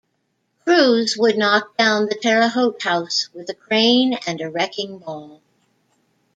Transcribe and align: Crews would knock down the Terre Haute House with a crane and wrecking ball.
Crews 0.63 1.15
would 1.15 1.37
knock 1.37 1.77
down 1.77 2.07
the 2.07 2.15
Terre 2.19 2.49
Haute 2.49 2.81
House 2.81 3.29
with 3.35 3.47
a 3.51 3.53
crane 3.53 4.17
and 4.25 4.41
wrecking 4.51 4.97
ball. 4.97 5.43